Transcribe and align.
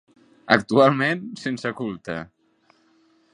Actualment 0.55 1.21
sense 1.43 1.73
culte. 1.83 2.17